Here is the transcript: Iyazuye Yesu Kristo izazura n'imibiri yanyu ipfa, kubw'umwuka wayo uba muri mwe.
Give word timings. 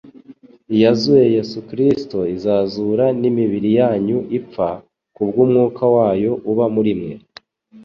Iyazuye 0.75 1.25
Yesu 1.35 1.57
Kristo 1.69 2.17
izazura 2.35 3.05
n'imibiri 3.21 3.69
yanyu 3.79 4.17
ipfa, 4.39 4.69
kubw'umwuka 5.15 5.83
wayo 5.95 6.31
uba 6.51 6.65
muri 6.75 6.93
mwe. 6.99 7.13